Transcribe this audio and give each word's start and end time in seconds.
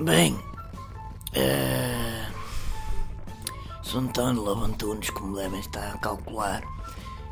Bem, 0.00 0.36
eh, 1.34 2.26
sou 3.80 4.00
António 4.00 4.42
Lavantunes, 4.42 5.08
como 5.10 5.36
devem 5.36 5.60
estar 5.60 5.94
a 5.94 5.98
calcular, 5.98 6.64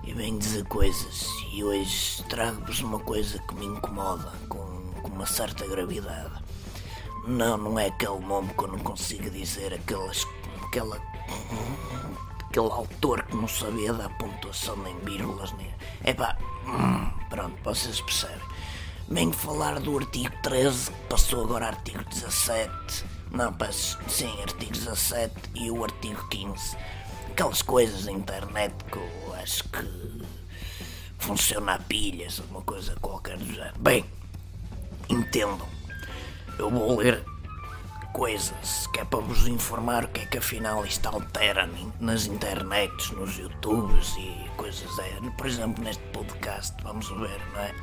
e 0.04 0.14
venho 0.14 0.38
dizer 0.38 0.64
coisas. 0.66 1.26
E 1.52 1.64
hoje 1.64 2.22
trago-vos 2.28 2.80
uma 2.80 3.00
coisa 3.00 3.40
que 3.40 3.54
me 3.56 3.66
incomoda, 3.66 4.32
com, 4.48 4.92
com 5.02 5.08
uma 5.08 5.26
certa 5.26 5.66
gravidade. 5.66 6.30
Não, 7.26 7.56
não 7.56 7.76
é 7.80 7.86
aquele 7.86 8.20
nome 8.20 8.54
que 8.54 8.62
eu 8.62 8.68
não 8.68 8.78
consigo 8.78 9.28
dizer, 9.28 9.74
aquelas, 9.74 10.24
aquela, 10.64 11.02
aquele 12.48 12.70
autor 12.70 13.24
que 13.24 13.34
não 13.34 13.48
sabia 13.48 13.92
dar 13.92 14.08
pontuação 14.18 14.76
nem 14.76 14.96
vírgulas, 15.00 15.52
nem. 15.54 15.68
Epá, 16.04 16.38
hum, 16.64 17.10
pronto, 17.28 17.56
vocês 17.64 18.00
percebem. 18.00 18.52
Venho 19.08 19.32
falar 19.32 19.78
do 19.80 19.98
artigo 19.98 20.32
13, 20.42 20.90
que 20.90 20.96
passou 21.08 21.44
agora 21.44 21.66
artigo 21.66 22.02
17. 22.04 23.04
Não, 23.30 23.52
peço, 23.52 23.98
sim, 24.08 24.32
artigo 24.42 24.72
17 24.72 25.34
e 25.54 25.70
o 25.70 25.84
artigo 25.84 26.26
15. 26.28 26.76
Aquelas 27.30 27.62
coisas 27.62 28.04
da 28.04 28.12
internet 28.12 28.74
que 28.90 28.96
eu 28.96 29.34
acho 29.34 29.64
que 29.68 30.22
funciona 31.18 31.74
a 31.74 31.78
pilhas, 31.78 32.40
alguma 32.40 32.62
coisa 32.62 32.94
qualquer 33.00 33.38
do 33.38 33.46
género. 33.46 33.78
Bem, 33.78 34.04
entendam. 35.08 35.68
Eu 36.58 36.70
vou 36.70 36.98
ler 36.98 37.24
coisas 38.12 38.86
que 38.88 39.00
é 39.00 39.04
para 39.04 39.20
vos 39.20 39.46
informar 39.46 40.04
o 40.04 40.08
que 40.08 40.20
é 40.20 40.26
que 40.26 40.38
afinal 40.38 40.84
isto 40.84 41.06
altera 41.06 41.68
nas 41.98 42.26
internets, 42.26 43.10
nos 43.12 43.38
youtubes 43.38 44.14
e 44.18 44.50
coisas 44.56 44.98
é. 44.98 45.30
Por 45.36 45.46
exemplo, 45.46 45.82
neste 45.82 46.02
podcast, 46.08 46.74
vamos 46.82 47.08
ver, 47.08 47.40
não 47.52 47.60
é? 47.60 47.74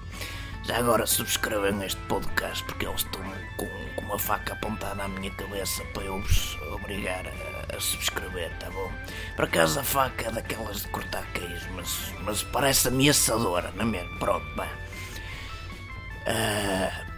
Já 0.64 0.78
agora 0.78 1.06
subscrevam 1.08 1.82
este 1.84 2.00
podcast 2.02 2.64
porque 2.66 2.86
eles 2.86 3.02
estão 3.02 3.22
com, 3.58 3.68
com 3.96 4.06
uma 4.06 4.20
faca 4.20 4.54
apontada 4.54 5.04
à 5.04 5.08
minha 5.08 5.32
cabeça 5.32 5.84
para 5.94 6.04
eu 6.04 6.22
vos 6.22 6.58
obrigar 6.74 7.26
a, 7.28 7.76
a 7.76 7.80
subscrever, 7.80 8.52
tá 8.60 8.70
bom? 8.70 8.92
Por 9.36 9.46
acaso 9.46 9.80
a 9.80 9.84
faca 9.84 10.28
é 10.28 10.32
daquelas 10.32 10.84
de 10.84 10.90
cortar 10.90 11.26
queijo, 11.34 11.68
mas, 11.76 12.14
mas 12.24 12.44
parece 12.44 12.88
ameaçadora, 12.90 13.72
não 13.76 13.84
é 13.84 13.86
mesmo? 13.86 14.20
Pronto, 14.20 14.46
bem. 14.56 14.70
Uh, 16.28 17.10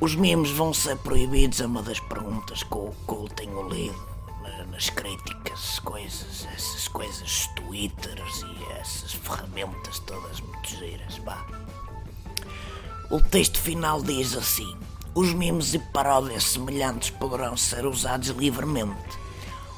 os 0.00 0.14
memes 0.14 0.50
vão 0.50 0.72
ser 0.72 0.96
proibidos, 0.98 1.60
é 1.60 1.66
uma 1.66 1.82
das 1.82 1.98
perguntas 2.00 2.62
que 2.62 2.74
eu, 2.74 2.94
que 3.06 3.14
eu 3.14 3.28
tenho 3.34 3.68
lido 3.68 4.12
nas 4.72 4.88
críticas, 4.90 5.78
coisas, 5.80 6.46
essas 6.54 6.88
coisas, 6.88 7.46
twitters 7.54 8.42
e 8.42 8.72
essas 8.72 9.12
ferramentas 9.12 9.98
todas 10.00 10.40
muito 10.40 10.68
giras, 10.68 11.18
vá. 11.18 11.46
O 13.12 13.20
texto 13.20 13.60
final 13.60 14.00
diz 14.02 14.34
assim: 14.34 14.74
Os 15.14 15.34
memes 15.34 15.74
e 15.74 15.78
paródias 15.78 16.44
semelhantes 16.44 17.10
poderão 17.10 17.54
ser 17.58 17.84
usados 17.84 18.28
livremente. 18.28 19.18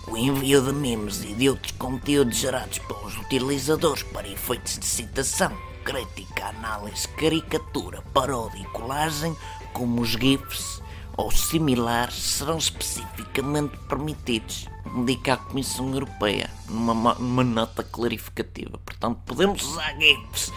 O 0.06 0.16
envio 0.16 0.62
de 0.62 0.72
memes 0.72 1.24
e 1.24 1.34
de 1.34 1.48
outros 1.48 1.72
conteúdos 1.72 2.36
gerados 2.36 2.78
pelos 2.78 3.16
utilizadores 3.18 4.04
para 4.04 4.28
efeitos 4.28 4.78
de 4.78 4.86
citação, 4.86 5.50
crítica, 5.82 6.46
análise, 6.46 7.08
caricatura, 7.08 8.02
paródia 8.14 8.60
e 8.60 8.66
colagem, 8.66 9.36
como 9.72 10.02
os 10.02 10.10
GIFs 10.10 10.80
ou 11.16 11.32
similares, 11.32 12.14
serão 12.14 12.58
especificamente 12.58 13.76
permitidos, 13.88 14.68
indica 14.94 15.34
a 15.34 15.38
Comissão 15.38 15.92
Europeia 15.92 16.48
numa, 16.68 17.14
numa 17.14 17.42
nota 17.42 17.82
clarificativa. 17.82 18.78
Portanto, 18.78 19.18
podemos 19.26 19.60
usar 19.60 19.92
GIFs 19.98 20.52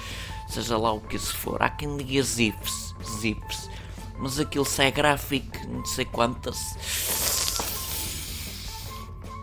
seja 0.48 0.78
lá 0.78 0.92
o 0.92 1.02
que 1.02 1.16
isso 1.16 1.36
for. 1.36 1.62
Há 1.62 1.70
quem 1.70 1.98
diga 1.98 2.22
zips, 2.24 2.96
zips, 3.20 3.70
mas 4.18 4.40
aquilo 4.40 4.66
se 4.66 4.84
é 4.84 4.92
gráfico, 4.92 5.58
não 5.68 5.86
sei 5.86 6.06
quantas. 6.06 6.58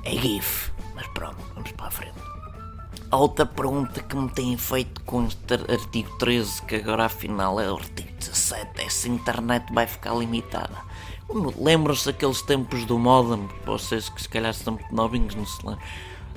É 0.03 0.11
GIF, 0.11 0.71
mas 0.95 1.07
pronto, 1.09 1.39
vamos 1.55 1.73
para 1.73 1.87
a 1.87 1.91
frente. 1.91 2.25
A 3.11 3.17
outra 3.17 3.47
pergunta 3.47 4.03
que 4.03 4.17
me 4.17 4.29
têm 4.29 4.57
feito 4.57 5.01
com 5.03 5.27
este 5.27 5.55
artigo 5.55 6.11
13, 6.19 6.63
que 6.63 6.77
agora 6.77 7.05
afinal 7.05 7.61
é 7.61 7.71
o 7.71 7.77
artigo 7.77 8.11
17, 8.19 8.83
é 8.83 8.89
se 8.89 9.09
a 9.09 9.13
internet 9.13 9.73
vai 9.73 9.87
ficar 9.87 10.15
limitada. 10.15 10.77
Lembram-se 11.57 12.07
daqueles 12.07 12.43
tempos 12.43 12.85
do 12.85 12.99
modem, 12.99 13.49
vocês 13.65 14.09
que 14.09 14.21
se 14.21 14.29
calhar 14.29 14.53
são 14.53 14.75
muito 14.75 14.95
novinhos, 14.95 15.35
não 15.35 15.47
se 15.47 15.65
lembram. 15.65 15.85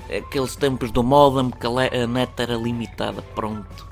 Aqueles 0.05 0.55
tempos 0.55 0.91
do 0.91 1.03
modem 1.03 1.49
que 1.49 1.67
a 1.67 2.07
net 2.07 2.31
era 2.37 2.55
limitada, 2.55 3.21
pronto 3.21 3.87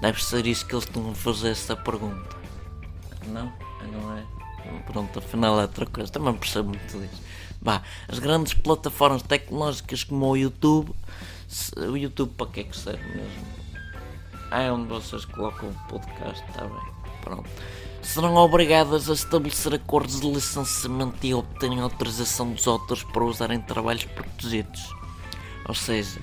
Deve 0.00 0.22
ser 0.22 0.46
isso 0.46 0.66
que 0.66 0.74
eles 0.74 0.84
estão 0.84 1.10
a 1.10 1.14
fazer 1.14 1.50
essa 1.50 1.76
pergunta. 1.76 2.36
Não? 3.26 3.52
Não 3.92 4.16
é? 4.16 4.24
Pronto, 4.86 5.18
afinal 5.18 5.58
é 5.58 5.62
outra 5.62 5.86
coisa. 5.86 6.10
Também 6.10 6.34
percebo 6.34 6.68
muito 6.68 6.98
disso. 6.98 7.22
Bah, 7.60 7.82
as 8.08 8.18
grandes 8.18 8.54
plataformas 8.54 9.22
tecnológicas 9.22 10.04
como 10.04 10.26
o 10.26 10.36
YouTube. 10.36 10.94
O 11.76 11.96
YouTube 11.96 12.32
para 12.36 12.46
que 12.46 12.60
é 12.60 12.64
que 12.64 12.76
serve 12.76 13.04
mesmo? 13.04 13.46
Ah, 14.50 14.62
é 14.62 14.72
onde 14.72 14.88
vocês 14.88 15.24
colocam 15.26 15.68
o 15.68 15.88
podcast, 15.88 16.44
está 16.48 16.64
bem. 16.64 16.92
Pronto. 17.20 17.48
Serão 18.02 18.34
obrigadas 18.36 19.10
a 19.10 19.12
estabelecer 19.12 19.74
acordos 19.74 20.20
de 20.20 20.30
licenciamento 20.30 21.24
e 21.24 21.34
obterem 21.34 21.80
autorização 21.80 22.52
dos 22.52 22.66
autores 22.66 23.04
para 23.04 23.24
usarem 23.24 23.60
trabalhos 23.60 24.04
protegidos. 24.04 24.94
Ou 25.68 25.74
seja, 25.74 26.20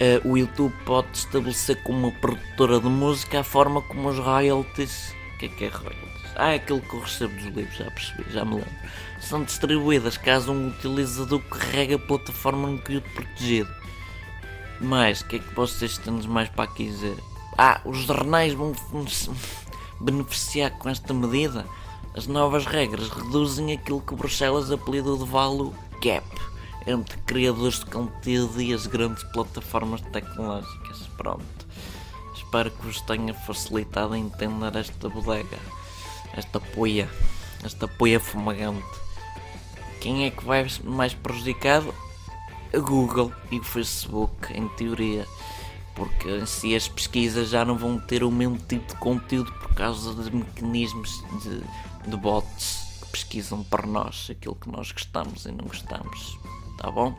uh, 0.00 0.28
o 0.28 0.36
YouTube 0.36 0.74
pode 0.84 1.08
estabelecer 1.14 1.82
como 1.82 2.08
uma 2.08 2.12
produtora 2.12 2.80
de 2.80 2.88
música 2.88 3.40
a 3.40 3.44
forma 3.44 3.82
como 3.82 4.08
os 4.08 4.18
royalties. 4.18 5.14
O 5.34 5.38
que 5.38 5.46
é 5.46 5.48
que 5.48 5.64
é 5.64 5.68
royalties? 5.68 6.32
Ah, 6.36 6.52
é 6.52 6.56
aquilo 6.56 6.80
que 6.80 6.94
eu 6.94 7.00
recebo 7.00 7.34
dos 7.34 7.44
livros, 7.44 7.76
já 7.76 7.90
percebi, 7.90 8.24
já 8.30 8.44
me 8.44 8.56
lembro. 8.56 8.70
São 9.20 9.44
distribuídas 9.44 10.16
caso 10.16 10.52
um 10.52 10.68
utilizador 10.68 11.40
carregue 11.42 11.94
a 11.94 11.98
plataforma 11.98 12.68
no 12.68 12.78
período 12.78 13.08
protegido. 13.14 13.70
Mas, 14.80 15.20
o 15.20 15.26
que 15.26 15.36
é 15.36 15.38
que 15.38 15.54
vocês 15.54 15.96
têm 15.98 16.12
mais 16.26 16.48
para 16.48 16.64
aqui 16.64 16.84
dizer? 16.86 17.16
Ah, 17.56 17.80
os 17.84 17.98
jornais 17.98 18.52
vão 18.52 18.72
beneficiar 20.00 20.72
com 20.72 20.88
esta 20.88 21.14
medida? 21.14 21.64
As 22.16 22.26
novas 22.26 22.66
regras 22.66 23.08
reduzem 23.08 23.72
aquilo 23.72 24.00
que 24.00 24.14
Bruxelas 24.14 24.70
apelidou 24.70 25.16
de 25.16 25.24
value 25.24 25.72
gap 26.02 26.24
entre 26.86 27.18
criadores 27.22 27.78
de 27.80 27.86
conteúdo 27.86 28.60
e 28.60 28.72
as 28.72 28.86
grandes 28.86 29.22
plataformas 29.24 30.00
tecnológicas. 30.12 30.98
Pronto. 31.16 31.66
Espero 32.34 32.70
que 32.70 32.86
vos 32.86 33.00
tenha 33.02 33.32
facilitado 33.32 34.14
a 34.14 34.18
entender 34.18 34.76
esta 34.76 35.08
bodega, 35.08 35.58
esta 36.36 36.60
poia, 36.60 37.08
esta 37.64 37.88
poia 37.88 38.20
fumagante. 38.20 38.84
Quem 40.00 40.26
é 40.26 40.30
que 40.30 40.44
vai 40.44 40.66
mais 40.82 41.14
prejudicado? 41.14 41.94
A 42.72 42.78
Google 42.78 43.32
e 43.50 43.58
o 43.58 43.64
Facebook, 43.64 44.52
em 44.52 44.68
teoria. 44.70 45.26
Porque 45.94 46.44
si 46.44 46.74
as 46.74 46.88
pesquisas 46.88 47.50
já 47.50 47.64
não 47.64 47.78
vão 47.78 47.98
ter 47.98 48.24
o 48.24 48.30
mesmo 48.30 48.58
tipo 48.58 48.92
de 48.92 48.98
conteúdo 48.98 49.52
por 49.52 49.74
causa 49.74 50.12
dos 50.12 50.28
mecanismos 50.28 51.22
de, 51.42 52.10
de 52.10 52.16
bots 52.16 52.98
que 53.00 53.08
pesquisam 53.12 53.62
para 53.62 53.86
nós 53.86 54.28
aquilo 54.28 54.56
que 54.56 54.68
nós 54.68 54.90
gostamos 54.90 55.46
e 55.46 55.52
não 55.52 55.66
gostamos 55.66 56.36
tá 56.84 56.90
bom? 56.90 57.14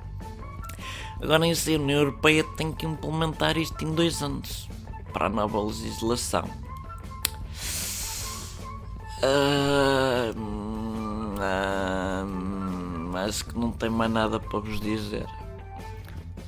Agora 1.20 1.48
em 1.48 1.52
a 1.52 1.56
União 1.80 2.00
Europeia 2.02 2.44
tem 2.56 2.72
que 2.72 2.86
implementar 2.86 3.58
isto 3.58 3.84
em 3.84 3.96
dois 3.96 4.22
anos 4.22 4.70
para 5.12 5.26
a 5.26 5.30
nova 5.30 5.60
legislação. 5.60 6.44
Uh, 9.24 10.38
uh, 11.40 13.18
acho 13.18 13.46
que 13.46 13.58
não 13.58 13.72
tem 13.72 13.90
mais 13.90 14.12
nada 14.12 14.40
para 14.40 14.60
vos 14.60 14.80
dizer. 14.80 15.26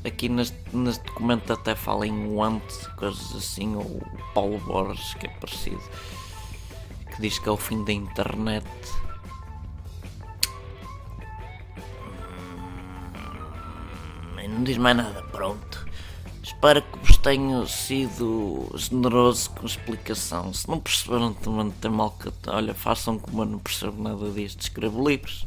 Aqui 0.05 0.29
neste, 0.29 0.55
neste 0.71 1.03
documento 1.05 1.51
até 1.51 1.73
fala 1.73 2.05
em 2.05 2.35
want, 2.35 2.61
coisas 2.97 3.35
assim, 3.35 3.75
ou 3.75 3.99
Paulo 4.35 4.59
Borges, 4.59 5.15
que 5.15 5.25
é 5.25 5.29
parecido, 5.29 5.81
que 7.15 7.21
diz 7.21 7.39
que 7.39 7.49
é 7.49 7.51
o 7.51 7.57
fim 7.57 7.83
da 7.83 7.93
internet. 7.93 8.67
Não 14.57 14.63
diz 14.63 14.77
mais 14.77 14.97
nada, 14.97 15.21
pronto. 15.31 15.85
Espero 16.41 16.81
que 16.81 16.97
vos 16.99 17.17
tenha 17.17 17.65
sido 17.67 18.71
generoso 18.75 19.51
com 19.51 19.63
a 19.63 19.65
explicação. 19.65 20.51
Se 20.53 20.67
não 20.67 20.79
perceberam 20.79 21.33
também 21.33 21.69
tem 21.71 21.91
mal 21.91 22.11
que. 22.11 22.31
Olha, 22.49 22.73
façam 22.73 23.19
como 23.19 23.43
eu 23.43 23.45
não 23.45 23.59
percebo 23.59 24.01
nada 24.01 24.31
disto, 24.31 24.61
escrevo 24.61 25.07
livros. 25.07 25.45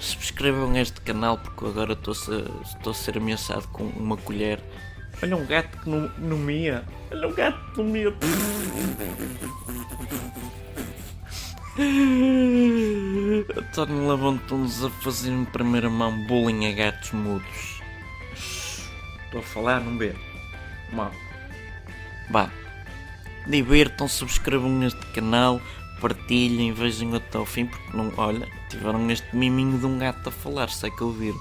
Subscrevam 0.00 0.76
este 0.76 1.00
canal 1.00 1.38
porque 1.38 1.64
agora 1.66 1.92
estou 1.92 2.12
a 2.12 2.14
ser, 2.14 2.44
estou 2.64 2.94
ameaçado 3.16 3.68
com 3.68 3.84
uma 3.84 4.16
colher. 4.16 4.60
Olha 5.22 5.36
um 5.36 5.46
gato 5.46 5.78
que 5.78 5.88
não, 5.88 6.10
não 6.18 6.36
mia. 6.36 6.84
Olha 7.10 7.28
um 7.28 7.32
gato 7.32 7.72
que 7.72 7.78
não 7.78 7.84
mia. 7.84 8.12
António 13.56 14.08
levantou-nos 14.08 14.84
a 14.84 14.90
fazer 14.90 15.30
em 15.30 15.44
primeira 15.44 15.88
mão 15.88 16.26
bullying 16.26 16.66
a 16.66 16.72
gatos 16.72 17.12
mudos. 17.12 17.75
Estou 19.36 19.50
a 19.50 19.52
falar, 19.52 19.80
não 19.80 19.98
ver. 19.98 20.16
Mal. 20.94 21.12
Vá. 22.30 22.50
Divirtam, 23.46 24.08
subscrevam 24.08 24.82
este 24.82 25.04
canal, 25.08 25.60
partilhem, 26.00 26.72
vejam 26.72 27.14
até 27.14 27.36
ao 27.36 27.44
fim, 27.44 27.66
porque 27.66 27.94
não, 27.94 28.10
olha, 28.16 28.48
tiveram 28.70 29.10
este 29.10 29.36
miminho 29.36 29.78
de 29.78 29.84
um 29.84 29.98
gato 29.98 30.26
a 30.26 30.32
falar, 30.32 30.70
sei 30.70 30.90
que 30.90 31.04
ouviram. 31.04 31.38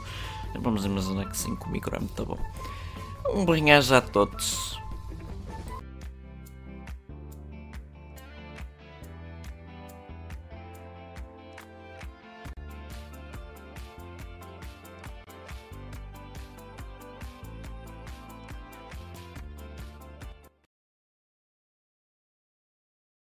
Vamos 0.59 0.83
imaginar 0.83 1.29
que 1.29 1.37
sim, 1.37 1.55
que 1.55 1.65
o 1.65 1.69
micro 1.69 1.95
é 1.95 1.99
muito 1.99 2.25
bom. 2.25 2.37
Um 3.33 3.45
bem 3.45 3.71
a 3.71 4.01
todos. 4.01 4.77